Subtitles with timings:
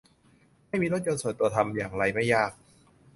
[0.69, 2.51] ไม่มีรถยนต์ส่วนตัวทำอย่างไรไม่ยาก